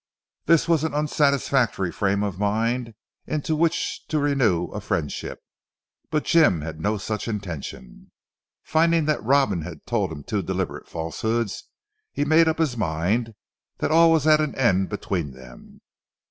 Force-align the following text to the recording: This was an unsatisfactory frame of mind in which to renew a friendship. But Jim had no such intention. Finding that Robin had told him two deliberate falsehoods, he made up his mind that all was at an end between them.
This 0.45 0.67
was 0.67 0.83
an 0.83 0.95
unsatisfactory 0.95 1.91
frame 1.91 2.23
of 2.23 2.39
mind 2.39 2.95
in 3.27 3.39
which 3.47 4.01
to 4.07 4.17
renew 4.17 4.65
a 4.69 4.81
friendship. 4.81 5.43
But 6.09 6.23
Jim 6.23 6.61
had 6.61 6.79
no 6.81 6.97
such 6.97 7.27
intention. 7.27 8.09
Finding 8.63 9.05
that 9.05 9.21
Robin 9.23 9.61
had 9.61 9.85
told 9.85 10.11
him 10.11 10.23
two 10.23 10.41
deliberate 10.41 10.89
falsehoods, 10.89 11.65
he 12.11 12.25
made 12.25 12.47
up 12.47 12.57
his 12.57 12.75
mind 12.75 13.35
that 13.77 13.91
all 13.91 14.09
was 14.11 14.25
at 14.25 14.41
an 14.41 14.55
end 14.55 14.89
between 14.89 15.33
them. 15.33 15.81